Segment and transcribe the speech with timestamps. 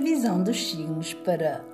[0.00, 1.64] Previsão dos signos para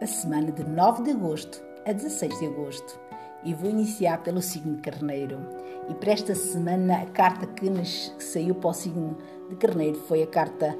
[0.00, 2.98] a semana de 9 de agosto a 16 de agosto.
[3.44, 5.38] E vou iniciar pelo signo Carneiro.
[5.86, 7.70] E para esta semana, a carta que
[8.18, 9.18] saiu para o signo
[9.50, 10.74] de Carneiro foi a carta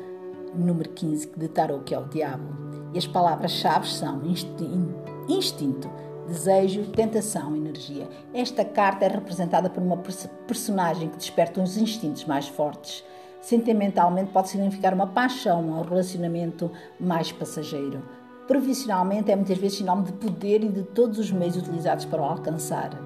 [0.54, 2.56] número 15 de Tarot, que é o Diabo.
[2.94, 5.90] E as palavras-chave são instinto,
[6.26, 8.08] desejo, tentação, energia.
[8.32, 9.98] Esta carta é representada por uma
[10.46, 13.04] personagem que desperta uns instintos mais fortes
[13.46, 16.68] Sentimentalmente pode significar uma paixão, um relacionamento
[16.98, 18.02] mais passageiro.
[18.48, 22.24] Profissionalmente é muitas vezes sinal de poder e de todos os meios utilizados para o
[22.24, 23.00] alcançar.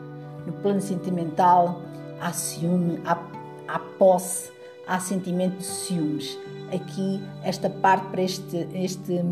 [0.46, 1.82] No plano sentimental,
[2.18, 3.22] há ciúme, há,
[3.68, 4.50] há posse,
[4.86, 6.38] há sentimento de ciúmes.
[6.74, 9.22] Aqui, esta parte para este, este,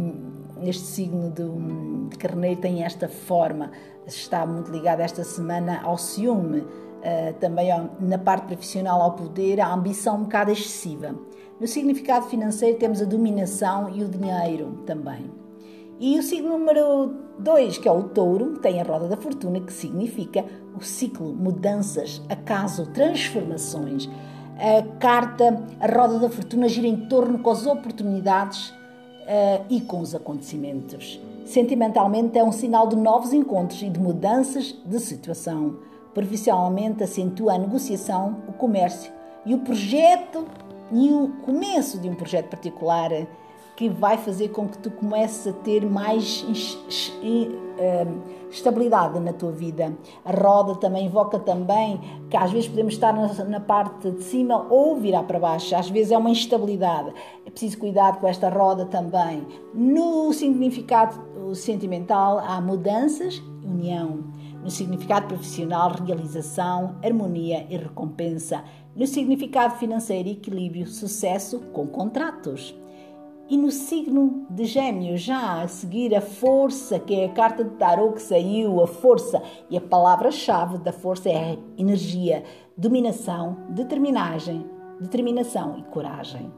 [0.63, 3.71] este signo de, de carneiro tem esta forma,
[4.07, 6.67] está muito ligada esta semana ao ciúme
[6.99, 7.69] uh, também
[8.01, 11.15] na parte profissional ao poder, a ambição um bocado excessiva.
[11.61, 15.31] No significado financeiro temos a dominação e o dinheiro também.
[16.01, 19.73] E o signo número 2, que é o touro, tem a roda da fortuna, que
[19.73, 20.45] significa
[20.77, 24.09] o ciclo, mudanças, acaso, transformações.
[24.57, 30.01] A carta, a roda da fortuna, gira em torno com as oportunidades uh, e com
[30.01, 31.21] os acontecimentos.
[31.45, 35.79] Sentimentalmente é um sinal de novos encontros e de mudanças de situação.
[36.15, 39.13] Profissionalmente acentua a negociação, o comércio
[39.45, 40.47] e o projeto
[40.93, 43.11] e o começo de um projeto particular
[43.79, 46.45] que vai fazer com que tu comeces a ter mais
[47.23, 49.97] hum, estabilidade na tua vida.
[50.25, 54.97] A roda também invoca também que às vezes podemos estar na parte de cima ou
[54.97, 55.77] virar para baixo.
[55.77, 57.13] Às vezes é uma instabilidade.
[57.47, 59.47] É preciso cuidar com esta roda também.
[59.73, 64.25] No significado sentimental há mudanças, união
[64.63, 68.65] no significado profissional, realização, harmonia e recompensa.
[68.95, 72.75] No significado financeiro, equilíbrio, sucesso com contratos.
[73.49, 77.71] E no signo de Gêmeos, já a seguir a força, que é a carta de
[77.77, 82.45] tarot que saiu, a força, e a palavra-chave da força é energia,
[82.77, 84.67] dominação, determinagem,
[85.01, 86.53] determinação e coragem.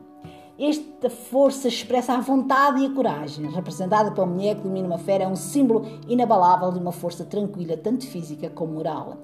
[0.63, 5.25] Esta força expressa a vontade e a coragem, representada pela mulher que domina uma fera,
[5.25, 9.17] é um símbolo inabalável de uma força tranquila, tanto física como moral.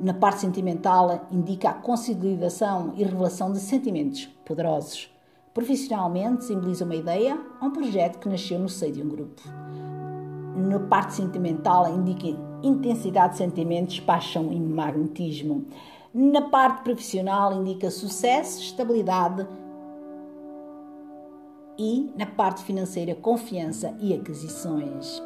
[0.00, 5.14] Na parte sentimental, indica a consolidação e revelação de sentimentos poderosos.
[5.52, 9.42] Profissionalmente, simboliza uma ideia ou um projeto que nasceu no seio de um grupo.
[10.56, 12.28] Na parte sentimental, indica
[12.62, 15.66] intensidade de sentimentos, paixão e magnetismo.
[16.14, 19.46] Na parte profissional, indica sucesso, estabilidade,
[21.78, 25.22] e, na parte financeira, confiança e aquisições.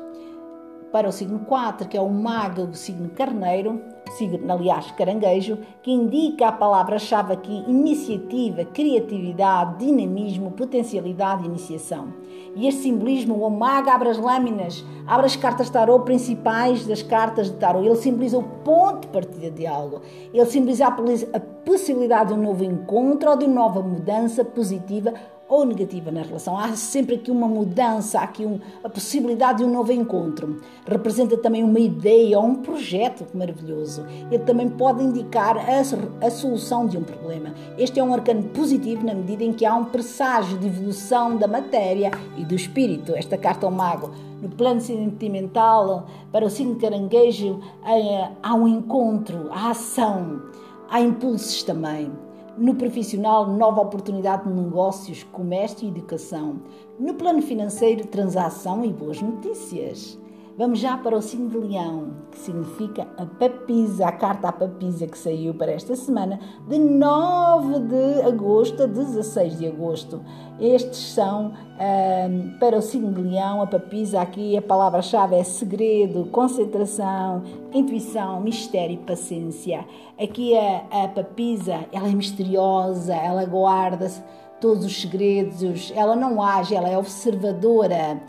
[0.93, 3.83] Para o signo 4, que é o mago do signo carneiro,
[4.13, 12.09] signo, aliás, caranguejo, que indica a palavra-chave aqui iniciativa, criatividade, dinamismo, potencialidade e iniciação.
[12.55, 17.51] E este simbolismo, o mago abre as lâminas, abre as cartas tarot principais das cartas
[17.51, 17.87] de tarot.
[17.87, 20.03] Ele simboliza o ponto de partida de algo.
[20.33, 25.15] Ele simboliza a possibilidade de um novo encontro ou de uma nova mudança positiva
[25.53, 26.59] ou negativa na relação.
[26.59, 30.61] Há sempre aqui uma mudança, há aqui um, a possibilidade de um novo encontro.
[30.87, 34.02] Representa também uma ideia ou um projeto maravilhoso.
[34.31, 37.55] Ele também pode indicar a, a solução de um problema.
[37.79, 41.47] Este é um arcano positivo na medida em que há um presságio de evolução da
[41.47, 43.15] matéria e do espírito.
[43.15, 44.11] Esta carta ao mago.
[44.41, 47.61] No plano sentimental, para o signo caranguejo,
[48.43, 50.43] há um encontro, há ação,
[50.91, 52.11] há impulsos também.
[52.59, 56.57] No profissional, nova oportunidade de negócios, comércio e educação.
[56.99, 60.19] No plano financeiro, transação e boas notícias.
[60.59, 65.07] Vamos já para o signo de Leão, que significa a papisa, a carta à papisa
[65.07, 70.23] que saiu para esta semana, de 9 de agosto a 16 de agosto.
[70.61, 76.27] Estes são, um, para o signo de Leão, a papisa aqui, a palavra-chave é segredo,
[76.27, 77.43] concentração,
[77.73, 79.87] intuição, mistério e paciência.
[80.23, 84.07] Aqui a, a papisa, ela é misteriosa, ela guarda
[84.61, 88.21] todos os segredos, ela não age, ela é observadora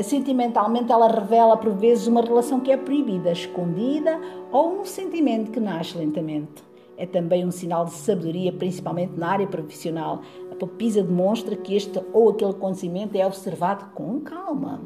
[0.00, 4.18] Sentimentalmente, ela revela por vezes uma relação que é proibida, escondida
[4.50, 6.64] ou um sentimento que nasce lentamente.
[6.96, 10.20] É também um sinal de sabedoria, principalmente na área profissional.
[10.50, 14.80] A papisa demonstra que este ou aquele acontecimento é observado com calma.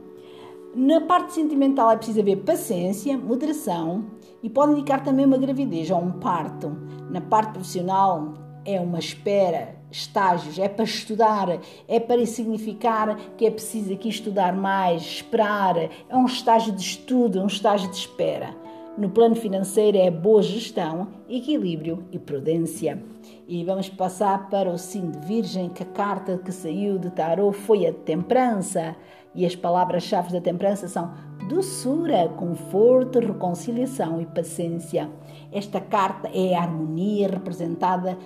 [0.74, 4.04] Na parte sentimental é preciso haver paciência, moderação
[4.42, 6.76] e pode indicar também uma gravidez ou um parto.
[7.10, 13.50] Na parte profissional é uma espera, estágios, é para estudar, é para significar que é
[13.50, 18.54] preciso aqui estudar mais, esperar, é um estágio de estudo, um estágio de espera.
[18.98, 23.02] No plano financeiro é boa gestão, equilíbrio e prudência.
[23.46, 27.54] E vamos passar para o signo de Virgem, que a carta que saiu de Tarot
[27.54, 28.96] foi a temperança.
[29.34, 31.12] E as palavras-chave da temperança são
[31.46, 35.10] doçura, conforto, reconciliação e paciência.
[35.52, 38.16] Esta carta é a harmonia representada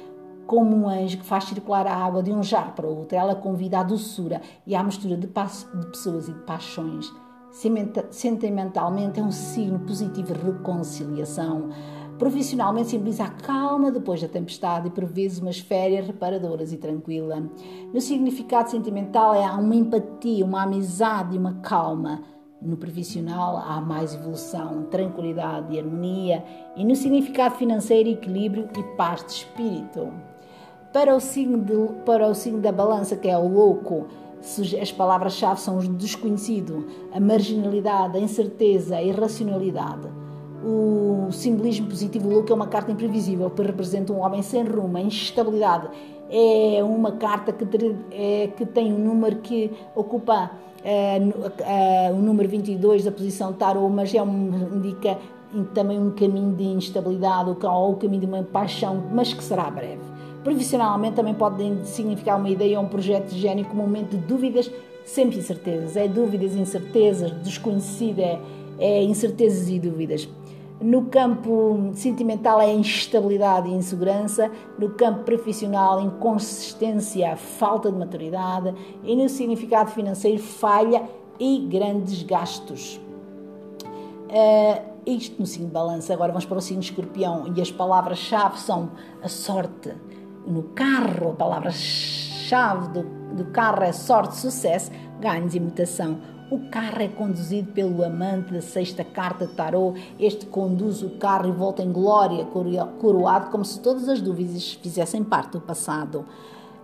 [0.50, 3.17] como um anjo que faz circular a água de um jarro para o outro.
[3.17, 7.08] Ela convida à doçura e à mistura de, de pessoas e de paixões.
[8.11, 11.69] Sentimentalmente é um signo positivo de reconciliação.
[12.19, 17.49] Profissionalmente simboliza a calma depois da tempestade e por vezes umas férias reparadoras e tranquila.
[17.94, 22.25] No significado sentimental é uma empatia, uma amizade e uma calma.
[22.61, 26.44] No profissional há mais evolução, tranquilidade e harmonia.
[26.75, 30.30] E no significado financeiro, equilíbrio e paz de espírito.
[30.92, 34.08] Para o signo, de, para o signo da balança, que é o louco,
[34.81, 40.08] as palavras-chave são o desconhecido, a marginalidade, a incerteza, a irracionalidade.
[40.64, 45.00] O simbolismo positivo louco é uma carta imprevisível, que representa um homem sem rumo, a
[45.00, 45.88] instabilidade.
[46.28, 47.64] É uma carta que,
[48.10, 50.50] é, que tem um número que ocupa
[50.84, 51.19] é,
[51.60, 55.19] é, o número 22 da posição tarot, mas é um, indica
[55.72, 60.19] também um caminho de instabilidade ou o caminho de uma paixão, mas que será breve.
[60.42, 64.19] Profissionalmente também pode significar uma ideia ou um projeto de gênio como um momento de
[64.19, 64.70] dúvidas,
[65.04, 65.96] sempre incertezas.
[65.96, 68.40] É dúvidas, incertezas, desconhecida, é,
[68.78, 70.28] é incertezas e dúvidas.
[70.81, 79.14] No campo sentimental é instabilidade e insegurança, no campo profissional inconsistência, falta de maturidade e
[79.14, 81.02] no significado financeiro falha
[81.38, 82.98] e grandes gastos.
[84.31, 88.58] Uh, isto no signo de balança, agora vamos para o signo escorpião e as palavras-chave
[88.58, 88.92] são
[89.22, 89.92] a sorte,
[90.46, 93.02] no carro, a palavra-chave do,
[93.34, 94.90] do carro é sorte, sucesso,
[95.20, 96.19] ganhos e mutação.
[96.50, 99.94] O carro é conduzido pelo amante da sexta carta de tarô.
[100.19, 105.22] Este conduz o carro e volta em glória, coroado, como se todas as dúvidas fizessem
[105.22, 106.25] parte do passado.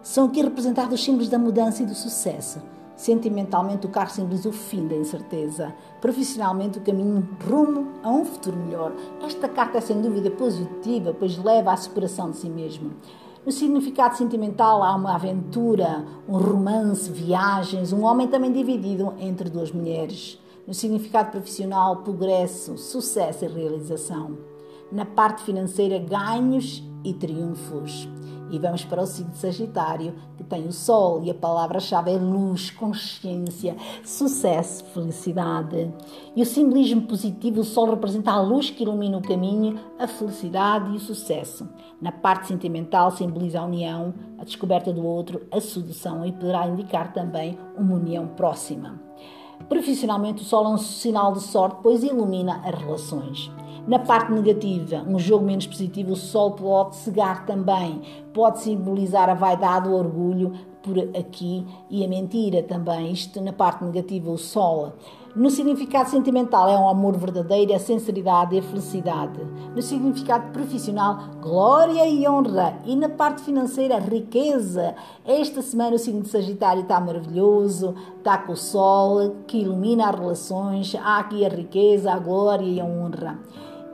[0.04, 2.62] São aqui representados os símbolos da mudança e do sucesso.
[2.94, 5.74] Sentimentalmente, o carro simboliza o fim da incerteza.
[6.00, 8.92] Profissionalmente, o caminho rumo a um futuro melhor.
[9.22, 12.92] Esta carta é sem dúvida positiva, pois leva à superação de si mesmo.
[13.46, 19.70] No significado sentimental há uma aventura, um romance, viagens, um homem também dividido entre duas
[19.70, 20.36] mulheres.
[20.66, 24.36] No significado profissional, progresso, sucesso e realização.
[24.90, 28.08] Na parte financeira, ganhos e triunfos.
[28.50, 32.16] E vamos para o signo de Sagitário, que tem o Sol e a palavra-chave é
[32.16, 35.92] luz, consciência, sucesso, felicidade.
[36.34, 40.92] E o simbolismo positivo, o Sol representa a luz que ilumina o caminho, a felicidade
[40.92, 41.68] e o sucesso.
[42.00, 47.12] Na parte sentimental, simboliza a união, a descoberta do outro, a sedução e poderá indicar
[47.12, 49.00] também uma união próxima.
[49.68, 53.50] Profissionalmente, o Sol é um sinal de sorte, pois ilumina as relações.
[53.86, 58.02] Na parte negativa, um jogo menos positivo, o sol pode cegar também,
[58.36, 60.52] pode simbolizar a vaidade, o orgulho
[60.82, 63.10] por aqui e a mentira também.
[63.10, 64.92] Isto na parte negativa, o sol.
[65.34, 69.40] No significado sentimental é um amor verdadeiro, a sinceridade e a felicidade.
[69.74, 72.78] No significado profissional, glória e honra.
[72.84, 74.94] E na parte financeira, riqueza.
[75.24, 80.18] Esta semana o signo de Sagitário está maravilhoso, está com o sol que ilumina as
[80.18, 80.94] relações.
[80.94, 83.38] Há aqui a riqueza, a glória e a honra.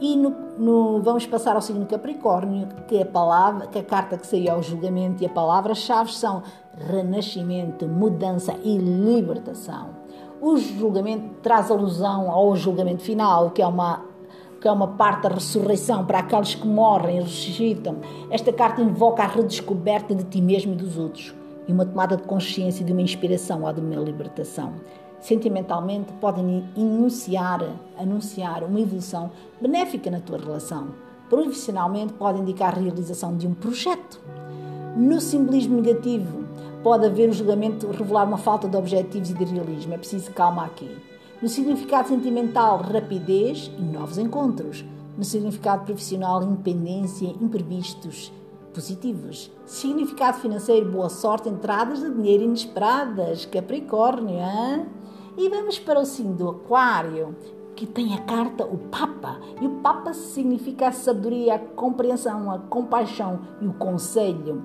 [0.02, 4.18] E no, no, vamos passar ao signo Capricórnio, que é a palavra, que a carta
[4.18, 6.42] que saiu ao julgamento e a palavra-chave são
[6.76, 9.90] renascimento, mudança e libertação.
[10.40, 14.02] O julgamento traz alusão ao julgamento final, que é uma
[14.60, 17.96] que é uma parte da ressurreição para aqueles que morrem e ressuscitam.
[18.30, 21.34] Esta carta invoca a redescoberta de ti mesmo e dos outros
[21.66, 24.74] e uma tomada de consciência de uma inspiração ou de uma libertação
[25.22, 27.64] sentimentalmente podem enunciar,
[27.98, 30.88] anunciar uma evolução benéfica na tua relação.
[31.30, 34.20] Profissionalmente pode indicar a realização de um projeto.
[34.96, 36.44] No simbolismo negativo,
[36.82, 39.94] pode haver o julgamento revelar uma falta de objetivos e de realismo.
[39.94, 40.90] É preciso calma aqui.
[41.40, 44.84] No significado sentimental, rapidez e novos encontros.
[45.16, 48.32] No significado profissional, independência, imprevistos,
[48.74, 49.50] positivos.
[49.66, 53.46] Significado financeiro, boa sorte, entradas de dinheiro inesperadas.
[53.46, 54.86] Capricórnio, hein?
[55.36, 57.34] E vamos para o signo do Aquário,
[57.74, 59.38] que tem a carta o Papa.
[59.60, 64.64] E o Papa significa a sabedoria, a compreensão, a compaixão e o conselho.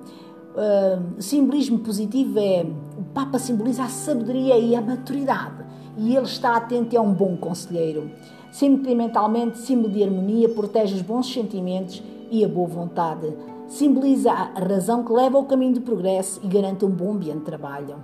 [0.54, 2.66] Uh, o simbolismo positivo é
[2.98, 7.12] o Papa simboliza a sabedoria e a maturidade e ele está atento e é um
[7.12, 8.10] bom conselheiro.
[8.52, 13.32] Sentimentalmente, símbolo de harmonia, protege os bons sentimentos e a boa vontade.
[13.66, 17.44] Simboliza a razão que leva ao caminho do progresso e garante um bom ambiente de
[17.44, 17.96] trabalho.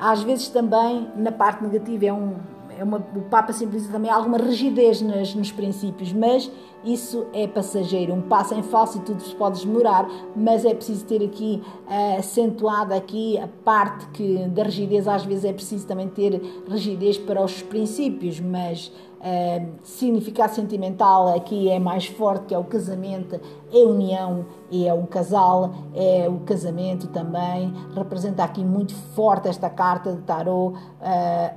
[0.00, 2.36] Às vezes também, na parte negativa, é um,
[2.78, 6.50] é uma, o Papa simboliza também alguma rigidez nas, nos princípios, mas
[6.82, 8.14] isso é passageiro.
[8.14, 12.18] Um passo em falso e tudo se pode demorar, mas é preciso ter aqui uh,
[12.18, 17.44] acentuada aqui a parte que da rigidez às vezes é preciso também ter rigidez para
[17.44, 18.90] os princípios, mas
[19.20, 23.38] Uh, significado sentimental aqui é mais forte, que é o casamento,
[23.70, 27.70] é união e é um casal, é o casamento também.
[27.94, 30.78] Representa aqui muito forte esta carta de tarot, uh,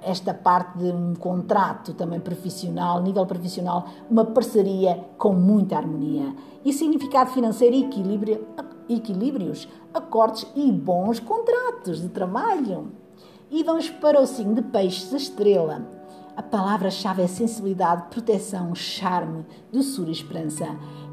[0.02, 6.36] esta parte de um contrato também profissional, nível profissional, uma parceria com muita harmonia.
[6.66, 8.46] E significado financeiro equilíbrio,
[8.90, 12.92] equilíbrios, acordos e bons contratos de trabalho.
[13.50, 16.03] E vamos para o signo de peixes, a estrela
[16.36, 20.66] a palavra-chave é sensibilidade, proteção, charme, doçura e esperança.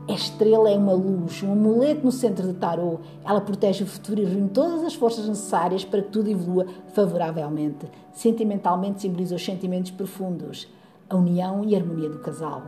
[0.08, 3.00] A estrela é uma luz, um amuleto no centro de tarô.
[3.22, 7.86] Ela protege o futuro e reúne todas as forças necessárias para que tudo evolua favoravelmente.
[8.12, 10.66] Sentimentalmente simboliza os sentimentos profundos,
[11.08, 12.62] a união e a harmonia do casal.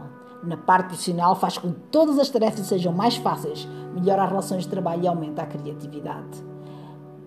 [0.45, 4.65] Na parte profissional faz com que todas as tarefas sejam mais fáceis, melhora as relações
[4.65, 6.45] de trabalho e aumenta a criatividade.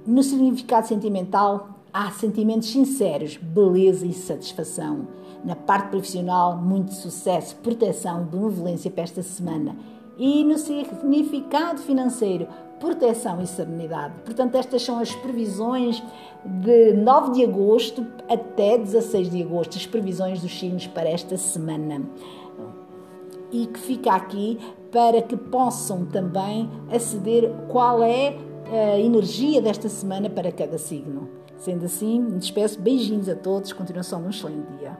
[0.06, 5.08] No significado sentimental, há sentimentos sinceros, beleza e satisfação.
[5.46, 9.78] Na parte profissional, muito sucesso, proteção, benevolência para esta semana.
[10.18, 12.50] E no significado financeiro,
[12.82, 14.16] proteção e serenidade.
[14.26, 16.04] Portanto, estas são as previsões
[16.44, 22.02] de 9 de agosto até 16 de agosto, as previsões dos signos para esta semana.
[23.54, 24.60] E que fica aqui
[24.92, 28.36] para que possam também aceder qual é
[28.94, 31.45] a energia desta semana para cada signo.
[31.58, 32.80] Sendo assim, despeço.
[32.80, 33.74] Beijinhos a todos.
[33.74, 34.98] Continuação de um excelente dia.